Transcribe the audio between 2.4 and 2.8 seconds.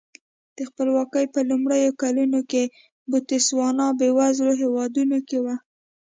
کې